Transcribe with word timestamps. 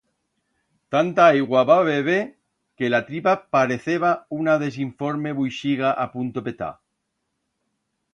Tanta 0.93 1.25
aigua 1.33 1.59
va 1.71 1.75
beber 1.89 2.15
que 2.81 2.89
la 2.93 3.01
tripa 3.09 3.33
pareceba 3.57 4.13
una 4.39 4.55
desinforme 4.65 5.35
vuixiga 5.41 5.93
a 6.05 6.07
punto 6.15 6.45
petar. 6.49 6.71